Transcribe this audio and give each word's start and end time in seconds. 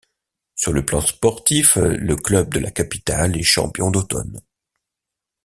Sur 0.55 0.73
le 0.73 0.83
plan 0.83 0.99
sportif, 0.99 1.75
le 1.75 2.15
club 2.15 2.51
de 2.51 2.57
la 2.57 2.71
capitale 2.71 3.37
est 3.37 3.43
champion 3.43 3.91
d'automne. 3.91 4.41